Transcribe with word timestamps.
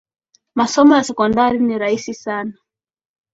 Masomo 0.55 0.95
ya 0.95 1.03
sekondari 1.03 1.59
ni 1.59 1.77
rahisi 1.77 2.13
sana 2.13 2.53